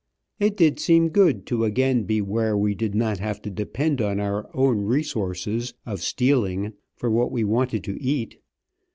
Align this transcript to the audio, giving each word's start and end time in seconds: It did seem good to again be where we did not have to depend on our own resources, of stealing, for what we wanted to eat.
It 0.39 0.57
did 0.57 0.79
seem 0.79 1.09
good 1.09 1.45
to 1.45 1.63
again 1.63 2.05
be 2.05 2.21
where 2.21 2.57
we 2.57 2.73
did 2.73 2.95
not 2.95 3.19
have 3.19 3.39
to 3.43 3.51
depend 3.51 4.01
on 4.01 4.19
our 4.19 4.49
own 4.51 4.79
resources, 4.79 5.75
of 5.85 6.01
stealing, 6.01 6.73
for 6.95 7.11
what 7.11 7.31
we 7.31 7.43
wanted 7.43 7.83
to 7.83 8.01
eat. 8.01 8.39